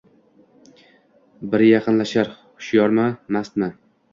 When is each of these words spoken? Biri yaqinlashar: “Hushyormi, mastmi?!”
Biri 1.51 1.67
yaqinlashar: 1.69 2.33
“Hushyormi, 2.57 3.07
mastmi?!” 3.37 3.71